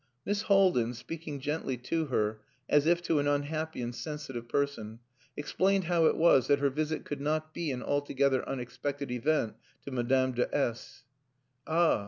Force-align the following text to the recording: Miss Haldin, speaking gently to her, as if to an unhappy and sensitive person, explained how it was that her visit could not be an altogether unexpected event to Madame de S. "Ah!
Miss 0.25 0.41
Haldin, 0.41 0.95
speaking 0.95 1.39
gently 1.39 1.77
to 1.77 2.07
her, 2.07 2.41
as 2.67 2.87
if 2.87 3.03
to 3.03 3.19
an 3.19 3.27
unhappy 3.27 3.83
and 3.83 3.93
sensitive 3.93 4.49
person, 4.49 4.97
explained 5.37 5.83
how 5.83 6.07
it 6.07 6.17
was 6.17 6.47
that 6.47 6.57
her 6.57 6.71
visit 6.71 7.05
could 7.05 7.21
not 7.21 7.53
be 7.53 7.69
an 7.69 7.83
altogether 7.83 8.43
unexpected 8.49 9.11
event 9.11 9.57
to 9.83 9.91
Madame 9.91 10.31
de 10.31 10.47
S. 10.57 11.03
"Ah! 11.67 11.99